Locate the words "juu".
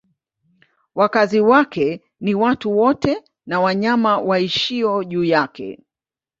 5.03-5.23